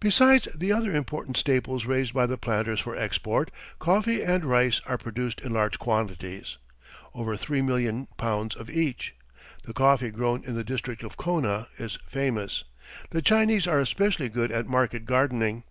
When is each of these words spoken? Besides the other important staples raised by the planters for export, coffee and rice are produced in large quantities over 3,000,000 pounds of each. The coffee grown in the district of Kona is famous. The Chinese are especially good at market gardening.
Besides 0.00 0.48
the 0.56 0.72
other 0.72 0.90
important 0.90 1.36
staples 1.36 1.84
raised 1.86 2.12
by 2.12 2.26
the 2.26 2.36
planters 2.36 2.80
for 2.80 2.96
export, 2.96 3.52
coffee 3.78 4.20
and 4.20 4.44
rice 4.44 4.80
are 4.86 4.98
produced 4.98 5.38
in 5.40 5.52
large 5.52 5.78
quantities 5.78 6.58
over 7.14 7.36
3,000,000 7.36 8.08
pounds 8.16 8.56
of 8.56 8.68
each. 8.68 9.14
The 9.62 9.72
coffee 9.72 10.10
grown 10.10 10.42
in 10.44 10.56
the 10.56 10.64
district 10.64 11.04
of 11.04 11.16
Kona 11.16 11.68
is 11.78 11.96
famous. 12.08 12.64
The 13.10 13.22
Chinese 13.22 13.68
are 13.68 13.78
especially 13.78 14.28
good 14.28 14.50
at 14.50 14.66
market 14.66 15.04
gardening. 15.04 15.62